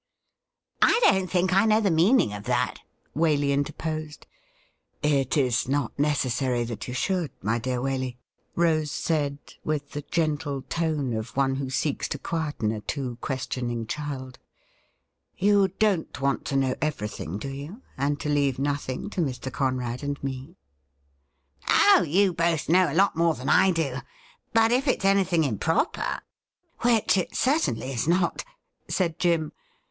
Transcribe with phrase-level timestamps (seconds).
[0.81, 2.79] 'I don't think I know the meaning of that,'
[3.15, 4.25] Waley interposed.'
[5.03, 8.17] It is not necessaiy that you should, my dear Waley,'
[8.55, 13.85] Rose said, with the gentle tone of one who seeks to quieten a too questioning
[13.85, 14.39] child.'
[15.37, 19.53] You don't want to know every thing, do you, and to leave nothing to Mr.
[19.53, 20.57] Conrad and me ?*'
[21.91, 23.97] Oh, you both know a lot more than I do.
[24.51, 26.21] But if it's anything improper
[26.81, 28.43] ''V^Tiich it certainly is not,'
[28.89, 29.51] said Jim.